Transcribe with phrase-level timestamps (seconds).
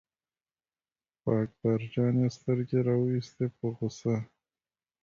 [1.21, 4.15] په اکبر جان یې سترګې را وویستې په غوسه.